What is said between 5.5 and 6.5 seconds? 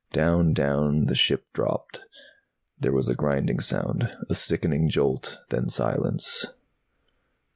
silence.